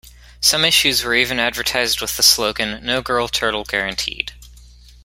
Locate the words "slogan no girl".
2.23-3.27